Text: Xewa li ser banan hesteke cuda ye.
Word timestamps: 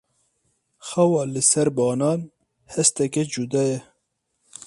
Xewa 0.89 1.21
li 1.33 1.41
ser 1.51 1.67
banan 1.77 2.19
hesteke 2.71 3.21
cuda 3.31 3.61
ye. 3.69 3.79